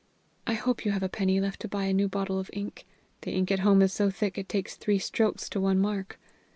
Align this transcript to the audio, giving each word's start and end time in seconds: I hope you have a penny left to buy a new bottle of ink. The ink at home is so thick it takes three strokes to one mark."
I 0.47 0.55
hope 0.55 0.83
you 0.83 0.89
have 0.93 1.03
a 1.03 1.09
penny 1.09 1.39
left 1.39 1.59
to 1.59 1.67
buy 1.67 1.83
a 1.85 1.93
new 1.93 2.07
bottle 2.09 2.39
of 2.39 2.49
ink. 2.53 2.87
The 3.21 3.33
ink 3.33 3.51
at 3.51 3.59
home 3.59 3.83
is 3.83 3.93
so 3.93 4.09
thick 4.09 4.35
it 4.39 4.49
takes 4.49 4.75
three 4.75 4.97
strokes 4.97 5.47
to 5.49 5.61
one 5.61 5.77
mark." 5.77 6.19